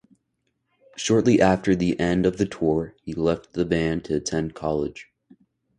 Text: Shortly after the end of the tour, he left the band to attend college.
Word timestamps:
Shortly 0.95 1.39
after 1.39 1.75
the 1.75 1.99
end 1.99 2.25
of 2.25 2.37
the 2.39 2.47
tour, 2.47 2.95
he 3.03 3.13
left 3.13 3.53
the 3.53 3.65
band 3.65 4.03
to 4.05 4.15
attend 4.15 4.55
college. 4.55 5.11